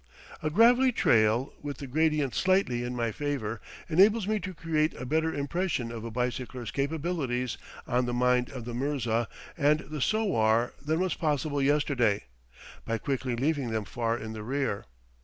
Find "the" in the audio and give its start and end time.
1.77-1.85, 8.07-8.11, 8.65-8.73, 9.81-10.01, 14.33-14.41